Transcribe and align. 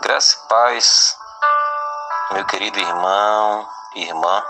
Graça 0.00 0.36
e 0.36 0.48
paz, 0.48 1.18
meu 2.30 2.46
querido 2.46 2.78
irmão 2.78 3.68
irmã. 3.96 4.44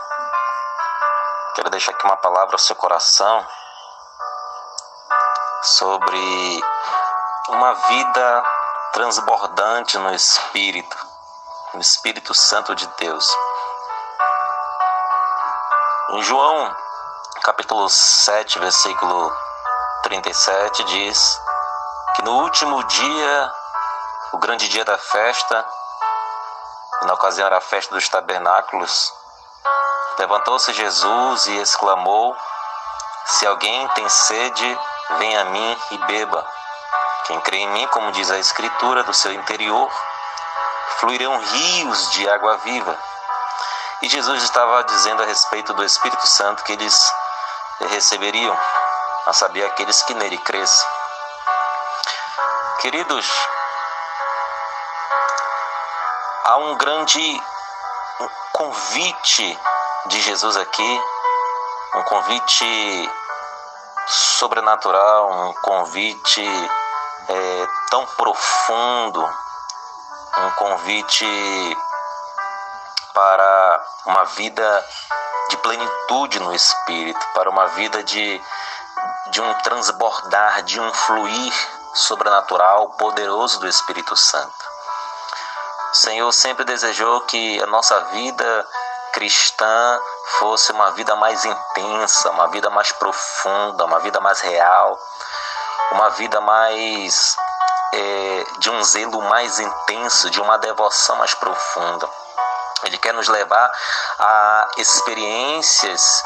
Quero 1.55 1.71
deixar 1.71 1.93
aqui 1.93 2.05
uma 2.05 2.19
palavra 2.19 2.55
ao 2.55 2.59
seu 2.59 2.77
coração 2.77 3.47
sobre 5.63 6.63
uma 7.49 7.73
vida 7.73 8.45
transbordante 8.93 9.97
no 9.97 10.15
Espírito, 10.15 10.97
no 11.73 11.81
Espírito 11.81 12.35
Santo 12.35 12.75
de 12.75 12.87
Deus. 12.99 13.27
Em 16.11 16.23
João, 16.25 16.77
capítulo 17.43 17.89
7, 17.89 18.59
versículo 18.59 19.35
37, 20.03 20.85
diz 20.85 21.41
que 22.17 22.23
no 22.23 22.43
último 22.43 22.85
dia 22.85 23.58
o 24.33 24.39
grande 24.39 24.69
dia 24.69 24.85
da 24.85 24.99
festa, 24.99 25.65
na 27.03 27.15
ocasião 27.15 27.47
era 27.47 27.59
a 27.59 27.61
festa 27.61 27.95
dos 27.95 28.09
tabernáculos, 28.09 29.13
levantou-se 30.19 30.73
Jesus 30.73 31.47
e 31.47 31.57
exclamou: 31.61 32.37
Se 33.27 33.47
alguém 33.47 33.89
tem 33.89 34.09
sede, 34.09 34.81
venha 35.19 35.43
a 35.43 35.45
mim 35.45 35.79
e 35.91 35.99
beba. 35.99 36.47
Quem 37.25 37.41
crê 37.41 37.59
em 37.59 37.69
mim, 37.69 37.87
como 37.89 38.13
diz 38.13 38.31
a 38.31 38.39
Escritura, 38.39 39.05
do 39.05 39.15
seu 39.15 39.33
interior 39.33 39.91
fluirão 40.99 41.39
rios 41.39 42.11
de 42.11 42.29
água 42.29 42.57
viva. 42.59 42.97
E 44.03 44.09
Jesus 44.09 44.43
estava 44.43 44.83
dizendo 44.85 45.23
a 45.23 45.27
respeito 45.27 45.73
do 45.75 45.85
Espírito 45.85 46.27
Santo 46.27 46.65
que 46.65 46.73
eles 46.73 47.13
receberiam, 47.91 48.59
a 49.27 49.33
saber, 49.33 49.65
aqueles 49.65 50.03
que 50.03 50.15
nele 50.15 50.39
crescem. 50.39 50.89
Queridos, 52.81 53.27
há 56.49 56.57
um 56.57 56.77
grande 56.79 57.43
convite 58.55 59.61
de 60.07 60.21
Jesus 60.23 60.57
aqui, 60.57 61.03
um 61.95 62.03
convite 62.05 63.13
sobrenatural, 64.07 65.31
um 65.31 65.53
convite 65.61 66.43
é, 67.29 67.69
tão 67.91 68.07
profundo, 68.07 69.23
um 70.39 70.51
convite 70.53 71.27
para 73.13 73.87
uma 74.07 74.25
vida 74.25 74.87
de 75.51 75.57
plenitude 75.59 76.41
no 76.41 76.55
Espírito, 76.55 77.27
para 77.35 77.51
uma 77.51 77.67
vida 77.67 78.03
de, 78.03 78.43
de 79.33 79.41
um 79.43 79.55
transbordar, 79.57 80.63
de 80.63 80.81
um 80.81 80.95
fluir 80.95 81.53
sobrenatural, 81.93 82.89
poderoso 82.93 83.61
do 83.61 83.69
Espírito 83.69 84.17
Santo. 84.17 84.78
Senhor 85.99 86.31
sempre 86.31 86.65
desejou 86.65 87.23
que 87.23 87.61
a 87.61 87.67
nossa 87.67 87.99
vida 88.13 88.67
cristã 89.13 90.01
fosse 90.39 90.71
uma 90.71 90.93
vida 90.93 91.17
mais 91.17 91.45
intensa, 91.45 92.31
uma 92.31 92.47
vida 92.49 92.71
mais 92.71 92.93
profunda, 92.93 93.85
uma 93.85 93.99
vida 93.99 94.21
mais 94.21 94.41
real, 94.41 94.97
uma 95.91 96.09
vida 96.11 96.41
mais 96.41 97.37
é, 97.93 98.47
de 98.61 98.71
um 98.71 98.81
zelo 98.85 99.21
mais 99.23 99.59
intenso, 99.59 100.31
de 100.31 100.41
uma 100.41 100.57
devoção 100.57 101.17
mais 101.17 101.35
profunda. 101.35 102.09
Ele 102.85 102.97
quer 102.99 103.13
nos 103.13 103.27
levar 103.27 103.69
a 104.21 104.69
experiências 104.77 106.23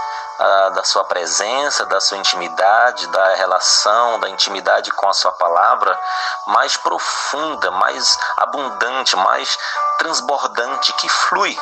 da 0.75 0.83
sua 0.83 1.05
presença, 1.05 1.87
da 1.87 2.01
sua 2.01 2.19
intimidade, 2.19 3.07
da 3.09 3.35
relação, 3.35 4.19
da 4.19 4.29
intimidade 4.29 4.91
com 4.91 5.09
a 5.09 5.13
sua 5.13 5.31
palavra 5.33 5.99
mais 6.47 6.77
profunda, 6.77 7.71
mais 7.71 8.19
abundante, 8.39 9.15
mais 9.17 9.57
transbordante, 9.99 10.93
que 10.95 11.09
flui. 11.09 11.57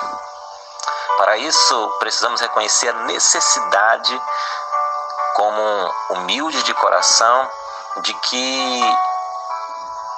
Para 1.18 1.36
isso, 1.36 1.96
precisamos 1.98 2.40
reconhecer 2.40 2.88
a 2.88 3.04
necessidade, 3.04 4.22
como 5.34 5.94
humilde 6.10 6.62
de 6.62 6.72
coração, 6.74 7.50
de 7.98 8.14
que 8.14 8.96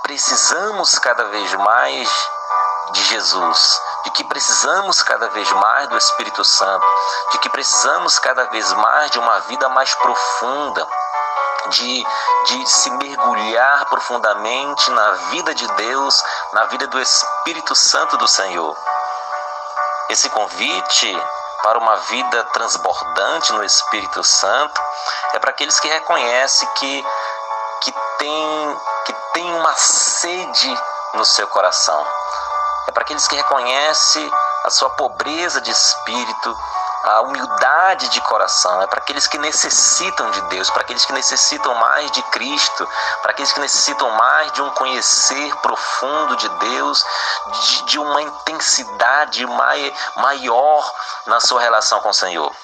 precisamos 0.03 0.99
cada 0.99 1.25
vez 1.25 1.53
mais 1.55 2.09
de 2.93 3.03
Jesus, 3.05 3.83
de 4.05 4.11
que 4.11 4.25
precisamos 4.25 5.03
cada 5.03 5.29
vez 5.31 5.51
mais 5.53 5.89
do 5.89 5.97
Espírito 5.97 6.45
Santo, 6.45 6.87
de 7.33 7.39
que 7.39 7.49
precisamos 7.49 8.19
cada 8.19 8.45
vez 8.45 8.73
mais 8.75 9.11
de 9.11 9.19
uma 9.19 9.41
vida 9.41 9.69
mais 9.71 9.95
profunda, 9.95 10.87
de, 11.69 12.07
de 12.47 12.67
se 12.67 12.91
mergulhar 12.91 13.87
profundamente 13.87 14.91
na 14.91 15.13
vida 15.31 15.55
de 15.55 15.67
Deus, 15.75 16.23
na 16.53 16.65
vida 16.67 16.87
do 16.87 17.01
Espírito 17.01 17.75
Santo 17.75 18.17
do 18.17 18.29
Senhor. 18.29 18.77
Esse 20.09 20.29
convite 20.31 21.23
para 21.63 21.79
uma 21.79 21.97
vida 21.97 22.45
transbordante 22.53 23.53
no 23.53 23.65
Espírito 23.65 24.23
Santo 24.25 24.83
é 25.33 25.39
para 25.39 25.51
aqueles 25.51 25.79
que 25.81 25.89
reconhecem 25.89 26.69
que, 26.75 27.07
que, 27.83 27.95
tem, 28.19 28.81
que 29.07 29.13
tem 29.33 29.55
uma 29.55 29.75
sede 29.75 30.83
no 31.15 31.25
seu 31.25 31.47
coração 31.47 32.05
é 32.87 32.93
para 32.93 33.03
aqueles 33.03 33.27
que 33.29 33.37
reconhecem 33.37 34.31
a 34.65 34.71
sua 34.71 34.91
pobreza 34.91 35.61
de 35.61 35.71
espírito, 35.71 36.57
a 37.05 37.21
humildade 37.23 38.09
de 38.11 38.21
coração, 38.21 38.81
é 38.81 38.87
para 38.87 39.01
aqueles 39.01 39.27
que 39.27 39.37
necessitam 39.39 40.31
de 40.31 40.41
Deus, 40.43 40.71
para 40.71 40.83
aqueles 40.83 41.05
que 41.05 41.13
necessitam 41.13 41.75
mais 41.75 42.11
de 42.13 42.23
Cristo, 42.25 42.89
para 43.21 43.33
aqueles 43.33 43.53
que 43.53 43.61
necessitam 43.61 44.09
mais 44.11 44.53
de 44.53 44.63
um 44.63 44.71
conhecer 44.71 45.57
profundo 45.57 46.37
de 46.37 46.49
Deus, 46.49 47.05
de, 47.47 47.83
de 47.87 47.99
uma 47.99 48.23
intensidade 48.23 49.45
mai, 49.47 49.95
maior 50.17 50.95
na 51.27 51.41
sua 51.41 51.61
relação 51.61 52.01
com 52.01 52.11
o 52.11 52.15
Senhor. 52.15 52.55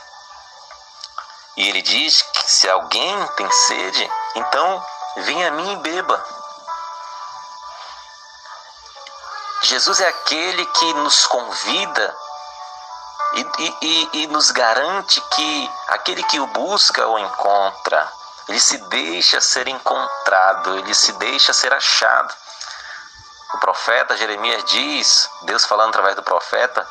E 1.57 1.69
ele 1.69 1.83
diz 1.83 2.23
que 2.23 2.51
se 2.53 2.71
alguém 2.71 3.27
tem 3.37 3.51
sede, 3.51 4.11
então 4.37 4.87
venha 5.17 5.49
a 5.49 5.51
mim 5.51 5.73
e 5.73 5.77
beba. 5.77 6.25
Jesus 9.69 10.01
é 10.01 10.09
aquele 10.09 10.65
que 10.65 10.95
nos 10.95 11.27
convida 11.27 12.17
e, 13.35 13.75
e, 13.83 14.09
e, 14.15 14.27
nos 14.29 14.51
garante 14.51 15.21
que 15.21 15.71
aquele 15.89 16.23
que 16.23 16.41
o 16.41 16.47
busca 16.47 17.07
o 17.07 17.19
encontra. 17.19 18.11
Ele 18.49 18.59
se 18.59 18.79
deixa 18.89 19.43
ser 19.43 19.69
encontrado, 19.69 20.79
ele 20.79 20.95
se 20.95 21.13
deixa 21.13 21.53
ser 21.53 21.71
achado. 21.75 22.35
O 23.53 23.59
profeta 23.59 24.17
Jeremias 24.17 24.65
diz, 24.65 25.29
Deus 25.43 25.67
falando 25.67 25.91
através 25.91 26.17
do 26.17 26.23
profeta, 26.23 26.89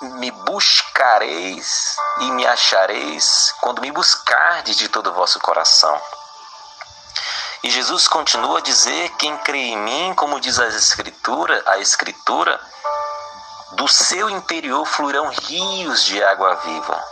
me 0.00 0.30
buscareis 0.30 1.96
e 2.20 2.30
me 2.30 2.46
achareis 2.46 3.52
quando 3.60 3.82
me 3.82 3.90
buscardes 3.90 4.76
de 4.76 4.88
todo 4.88 5.10
o 5.10 5.14
vosso 5.14 5.40
coração. 5.40 6.00
E 7.62 7.70
Jesus 7.70 8.06
continua 8.06 8.58
a 8.58 8.62
dizer: 8.62 9.10
quem 9.18 9.36
crê 9.38 9.58
em 9.58 9.76
mim, 9.76 10.14
como 10.14 10.40
diz 10.40 10.58
a 10.58 10.68
escritura, 10.68 11.62
a 11.66 11.78
escritura, 11.78 12.60
do 13.72 13.88
seu 13.88 14.30
interior 14.30 14.86
fluirão 14.86 15.28
rios 15.28 16.04
de 16.04 16.22
água 16.22 16.54
viva, 16.56 17.04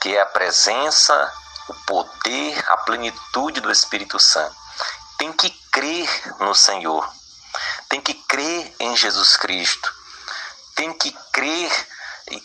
que 0.00 0.16
é 0.16 0.20
a 0.20 0.26
presença, 0.26 1.32
o 1.68 1.74
poder, 1.86 2.64
a 2.68 2.76
plenitude 2.78 3.60
do 3.60 3.70
Espírito 3.70 4.18
Santo. 4.18 4.56
Tem 5.18 5.32
que 5.32 5.50
crer 5.70 6.08
no 6.40 6.54
Senhor, 6.54 7.08
tem 7.88 8.00
que 8.00 8.14
crer 8.14 8.74
em 8.80 8.96
Jesus 8.96 9.36
Cristo, 9.36 9.94
tem 10.74 10.92
que 10.92 11.12
crer 11.32 11.70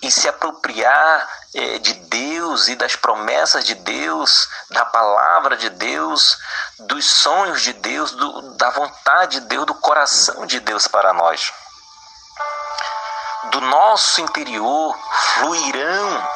e 0.01 0.11
se 0.11 0.27
apropriar 0.27 1.27
é, 1.53 1.79
de 1.79 1.93
Deus 1.93 2.67
e 2.67 2.75
das 2.75 2.95
promessas 2.95 3.63
de 3.63 3.75
Deus, 3.75 4.49
da 4.69 4.85
palavra 4.85 5.55
de 5.55 5.69
Deus, 5.69 6.37
dos 6.79 7.05
sonhos 7.05 7.61
de 7.61 7.73
Deus, 7.73 8.11
do, 8.11 8.41
da 8.55 8.69
vontade 8.71 9.39
de 9.39 9.47
Deus, 9.47 9.65
do 9.65 9.75
coração 9.75 10.45
de 10.45 10.59
Deus 10.59 10.87
para 10.87 11.13
nós. 11.13 11.53
Do 13.51 13.61
nosso 13.61 14.21
interior 14.21 14.97
fluirão. 15.35 16.29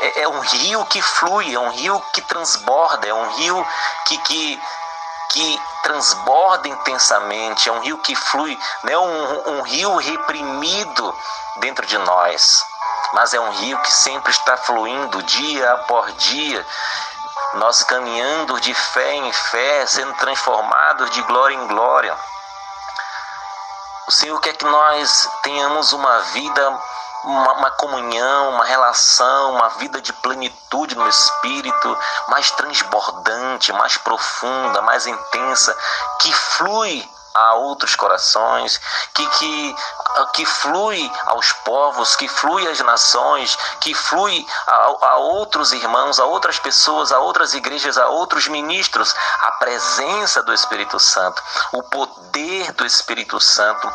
É, 0.00 0.22
é 0.22 0.28
um 0.28 0.40
rio 0.40 0.84
que 0.86 1.02
flui, 1.02 1.54
é 1.54 1.58
um 1.58 1.70
rio 1.70 2.00
que 2.12 2.20
transborda, 2.22 3.08
é 3.08 3.14
um 3.14 3.30
rio 3.36 3.66
que, 4.06 4.18
que, 4.18 4.62
que 5.30 5.62
transborda 5.82 6.68
intensamente, 6.68 7.68
é 7.68 7.72
um 7.72 7.80
rio 7.80 7.98
que 7.98 8.14
flui, 8.14 8.58
não 8.82 8.92
é 8.92 8.98
um, 8.98 9.58
um 9.58 9.62
rio 9.62 9.96
reprimido 9.96 11.16
dentro 11.60 11.86
de 11.86 11.98
nós 11.98 12.64
mas 13.14 13.32
é 13.32 13.38
um 13.38 13.50
rio 13.50 13.80
que 13.80 13.92
sempre 13.92 14.32
está 14.32 14.56
fluindo 14.56 15.22
dia 15.22 15.72
após 15.72 16.14
dia, 16.16 16.66
nós 17.54 17.84
caminhando 17.84 18.60
de 18.60 18.74
fé 18.74 19.14
em 19.14 19.32
fé, 19.32 19.86
sendo 19.86 20.12
transformados 20.14 21.10
de 21.10 21.22
glória 21.22 21.54
em 21.54 21.66
glória. 21.68 22.14
O 24.08 24.10
Senhor 24.10 24.38
quer 24.40 24.56
que 24.56 24.64
nós 24.64 25.28
tenhamos 25.42 25.92
uma 25.92 26.18
vida, 26.32 26.68
uma, 27.22 27.52
uma, 27.52 27.70
comunhão, 27.70 28.50
uma 28.50 28.64
relação, 28.64 29.54
uma 29.54 29.68
vida 29.70 30.02
de 30.02 30.12
plenitude 30.12 30.96
no 30.96 31.08
Espírito, 31.08 31.98
mais 32.26 32.50
transbordante, 32.50 33.72
mais 33.72 33.96
profunda, 33.96 34.82
mais 34.82 35.06
intensa, 35.06 35.74
que 36.20 36.32
flui 36.32 37.08
a 37.34 37.54
outros 37.54 37.96
corações, 37.96 38.80
que, 39.12 39.26
que, 39.26 39.76
que 40.34 40.46
flui 40.46 41.10
aos 41.26 41.52
povos, 41.52 42.14
que 42.14 42.28
flui 42.28 42.66
às 42.68 42.78
nações, 42.80 43.58
que 43.80 43.92
flui 43.92 44.46
a, 44.66 44.74
a 45.08 45.16
outros 45.16 45.72
irmãos, 45.72 46.20
a 46.20 46.24
outras 46.24 46.58
pessoas, 46.58 47.10
a 47.10 47.18
outras 47.18 47.52
igrejas, 47.54 47.98
a 47.98 48.08
outros 48.08 48.46
ministros, 48.46 49.14
a 49.40 49.52
presença 49.52 50.42
do 50.42 50.54
Espírito 50.54 51.00
Santo, 51.00 51.42
o 51.72 51.82
poder 51.82 52.72
do 52.72 52.86
Espírito 52.86 53.40
Santo 53.40 53.92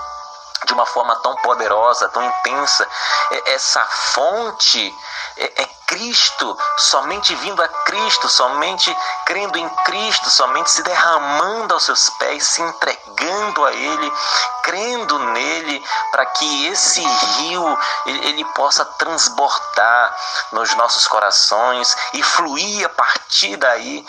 de 0.66 0.74
uma 0.74 0.86
forma 0.86 1.16
tão 1.18 1.36
poderosa, 1.38 2.10
tão 2.10 2.24
intensa. 2.24 2.88
É, 3.32 3.54
essa 3.54 3.86
fonte 3.86 4.94
é, 5.38 5.62
é, 5.62 5.70
Cristo, 5.90 6.56
somente 6.78 7.34
vindo 7.36 7.64
a 7.64 7.68
Cristo, 7.68 8.30
somente 8.30 8.96
crendo 9.26 9.58
em 9.58 9.68
Cristo, 9.86 10.30
somente 10.30 10.70
se 10.70 10.84
derramando 10.84 11.74
aos 11.74 11.84
seus 11.84 12.12
pés, 12.12 12.44
se 12.44 12.62
entregando 12.62 13.66
a 13.66 13.74
Ele, 13.74 14.14
crendo 14.62 15.18
nele, 15.18 15.84
para 16.12 16.28
que 16.28 16.68
esse 16.68 17.02
rio 17.02 17.80
ele, 18.06 18.46
possa 18.54 18.86
transbordar 18.86 20.16
nos 20.52 20.76
nossos 20.76 21.08
corações 21.08 21.98
e 22.14 22.22
fluir 22.22 22.86
a 22.86 22.90
partir 22.90 23.58
daí 23.58 24.06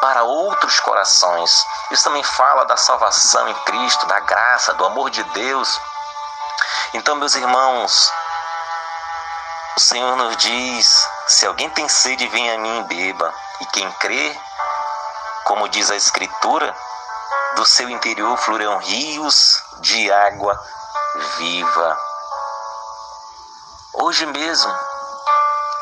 para 0.00 0.22
outros 0.22 0.78
corações. 0.78 1.66
Isso 1.90 2.04
também 2.04 2.22
fala 2.22 2.64
da 2.64 2.76
salvação 2.76 3.48
em 3.48 3.54
Cristo, 3.64 4.06
da 4.06 4.20
graça, 4.20 4.72
do 4.74 4.84
amor 4.84 5.10
de 5.10 5.22
Deus. 5.24 5.80
Então, 6.94 7.16
meus 7.16 7.34
irmãos, 7.34 8.12
o 9.80 9.82
Senhor 9.82 10.14
nos 10.14 10.36
diz: 10.36 11.08
se 11.26 11.46
alguém 11.46 11.70
tem 11.70 11.88
sede, 11.88 12.28
venha 12.28 12.54
a 12.54 12.58
mim 12.58 12.80
e 12.80 12.84
beba. 12.84 13.34
E 13.60 13.66
quem 13.66 13.90
crê, 13.92 14.38
como 15.44 15.70
diz 15.70 15.90
a 15.90 15.96
Escritura, 15.96 16.76
do 17.56 17.64
seu 17.64 17.88
interior 17.88 18.36
fluirão 18.36 18.76
rios 18.76 19.62
de 19.80 20.12
água 20.12 20.62
viva. 21.38 21.98
Hoje 23.94 24.26
mesmo, 24.26 24.78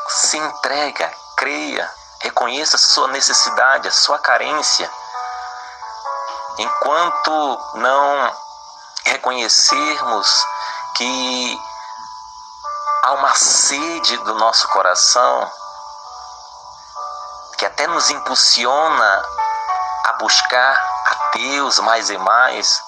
se 0.07 0.37
entrega, 0.37 1.11
creia, 1.35 1.91
Reconheça 2.21 2.75
a 2.75 2.79
sua 2.79 3.07
necessidade, 3.09 3.87
a 3.87 3.91
sua 3.91 4.19
carência. 4.19 4.89
Enquanto 6.57 7.59
não 7.75 8.35
reconhecermos 9.05 10.45
que 10.95 11.61
há 13.03 13.11
uma 13.13 13.33
sede 13.33 14.17
do 14.17 14.35
nosso 14.35 14.67
coração 14.69 15.51
que 17.57 17.65
até 17.65 17.87
nos 17.87 18.09
impulsiona 18.09 19.23
a 20.05 20.13
buscar 20.13 20.73
a 21.05 21.37
Deus 21.37 21.79
mais 21.79 22.09
e 22.09 22.17
mais, 22.17 22.81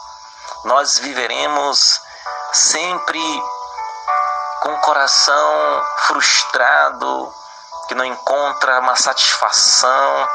nós 0.64 0.98
viveremos 0.98 2.02
sempre 2.54 3.22
com 4.62 4.74
o 4.74 4.82
coração 4.82 5.86
frustrado, 6.06 7.34
que 7.88 7.96
não 7.96 8.06
encontra 8.06 8.80
uma 8.80 8.96
satisfação, 8.96 10.30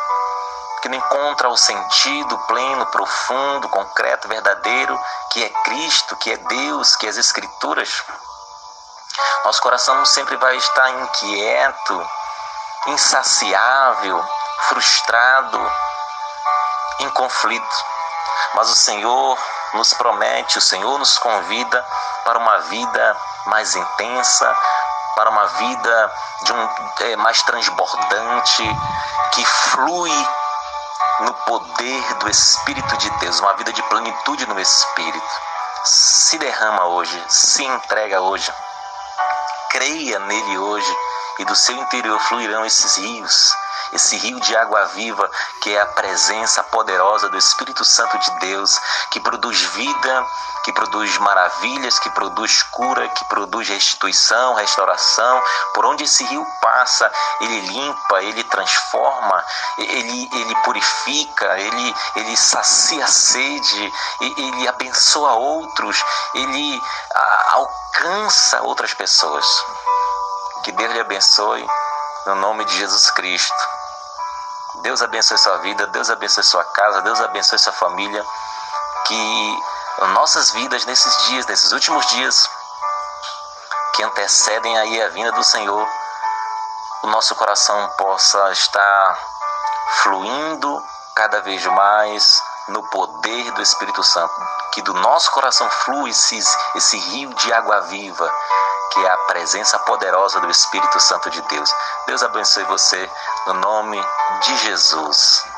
que 0.82 0.88
não 0.88 0.98
encontra 0.98 1.48
o 1.48 1.56
sentido 1.56 2.36
pleno, 2.46 2.84
profundo, 2.86 3.68
concreto, 3.68 4.28
verdadeiro, 4.28 4.98
que 5.30 5.44
é 5.44 5.48
Cristo, 5.64 6.16
que 6.16 6.32
é 6.32 6.36
Deus, 6.36 6.94
que 6.96 7.06
é 7.06 7.08
as 7.08 7.16
Escrituras. 7.16 8.04
Nosso 9.44 9.62
coração 9.62 10.04
sempre 10.04 10.36
vai 10.36 10.56
estar 10.56 10.90
inquieto, 10.90 12.10
insaciável, 12.86 14.22
frustrado, 14.68 15.72
em 17.00 17.10
conflito. 17.10 17.84
Mas 18.54 18.70
o 18.70 18.76
Senhor 18.76 19.38
nos 19.74 19.92
promete, 19.94 20.58
o 20.58 20.62
Senhor 20.62 20.98
nos 20.98 21.18
convida 21.18 21.84
para 22.24 22.38
uma 22.38 22.58
vida 22.60 23.16
mais 23.46 23.74
intensa, 23.74 24.56
para 25.14 25.30
uma 25.30 25.46
vida 25.46 26.12
de 26.42 26.52
um 26.52 26.68
é, 27.00 27.16
mais 27.16 27.42
transbordante, 27.42 28.62
que 29.32 29.44
flui 29.44 30.28
no 31.20 31.32
poder 31.32 32.14
do 32.14 32.28
Espírito 32.28 32.96
de 32.98 33.10
Deus, 33.18 33.40
uma 33.40 33.54
vida 33.54 33.72
de 33.72 33.82
plenitude 33.84 34.46
no 34.46 34.58
Espírito. 34.60 35.40
Se 35.84 36.38
derrama 36.38 36.86
hoje, 36.86 37.24
se 37.28 37.64
entrega 37.64 38.20
hoje, 38.20 38.52
creia 39.70 40.18
nele 40.20 40.58
hoje 40.58 40.96
e 41.38 41.44
do 41.44 41.54
seu 41.54 41.76
interior 41.76 42.18
fluirão 42.20 42.64
esses 42.64 42.96
rios 42.96 43.50
esse 43.92 44.16
rio 44.16 44.40
de 44.40 44.56
água 44.56 44.84
viva 44.86 45.30
que 45.60 45.74
é 45.74 45.80
a 45.80 45.86
presença 45.86 46.62
poderosa 46.64 47.28
do 47.28 47.38
Espírito 47.38 47.84
Santo 47.84 48.18
de 48.18 48.30
Deus, 48.40 48.78
que 49.10 49.20
produz 49.20 49.60
vida, 49.60 50.26
que 50.66 50.72
produz 50.72 51.16
maravilhas, 51.18 51.98
que 52.00 52.10
produz 52.10 52.62
cura, 52.64 53.08
que 53.08 53.24
produz 53.26 53.68
restituição, 53.68 54.54
restauração. 54.54 55.40
Por 55.72 55.86
onde 55.86 56.04
esse 56.04 56.24
rio 56.24 56.44
passa, 56.60 57.10
ele 57.40 57.60
limpa, 57.60 58.22
ele 58.22 58.42
transforma, 58.44 59.44
ele, 59.78 60.28
ele 60.32 60.54
purifica, 60.64 61.58
ele, 61.58 61.94
ele 62.16 62.36
sacia 62.36 63.04
a 63.04 63.08
sede, 63.08 63.92
ele 64.20 64.66
abençoa 64.66 65.34
outros, 65.34 66.04
ele 66.34 66.82
alcança 67.52 68.62
outras 68.62 68.92
pessoas. 68.92 69.46
Que 70.64 70.72
Deus 70.72 70.92
lhe 70.92 71.00
abençoe 71.00 71.64
no 72.26 72.34
nome 72.34 72.64
de 72.64 72.76
Jesus 72.76 73.10
Cristo. 73.12 73.54
Deus 74.82 75.00
abençoe 75.00 75.38
sua 75.38 75.58
vida, 75.58 75.86
Deus 75.86 76.10
abençoe 76.10 76.42
sua 76.42 76.64
casa, 76.64 77.00
Deus 77.02 77.20
abençoe 77.20 77.58
sua 77.58 77.72
família. 77.72 78.24
Que 79.06 79.62
nossas 80.08 80.50
vidas 80.50 80.84
nesses 80.84 81.16
dias, 81.28 81.46
nesses 81.46 81.70
últimos 81.70 82.04
dias, 82.06 82.50
que 83.94 84.02
antecedem 84.02 84.76
aí 84.76 85.02
a 85.02 85.08
vinda 85.08 85.30
do 85.32 85.44
Senhor, 85.44 85.88
o 87.04 87.06
nosso 87.06 87.34
coração 87.36 87.88
possa 87.96 88.50
estar 88.50 89.18
fluindo 90.02 90.82
cada 91.14 91.40
vez 91.42 91.64
mais 91.66 92.42
no 92.68 92.82
poder 92.90 93.52
do 93.52 93.62
Espírito 93.62 94.02
Santo. 94.02 94.34
Que 94.72 94.82
do 94.82 94.92
nosso 94.94 95.30
coração 95.30 95.70
flui 95.70 96.10
esse, 96.10 96.38
esse 96.74 96.98
rio 96.98 97.32
de 97.34 97.52
água 97.52 97.82
viva 97.82 98.34
que 98.92 99.04
é 99.04 99.10
a 99.10 99.18
presença 99.18 99.78
poderosa 99.80 100.40
do 100.40 100.50
Espírito 100.50 101.00
Santo 101.00 101.30
de 101.30 101.40
Deus. 101.42 101.70
Deus 102.06 102.22
abençoe 102.22 102.64
você 102.64 103.10
no 103.46 103.54
nome 103.54 104.00
de 104.42 104.56
Jesus. 104.58 105.55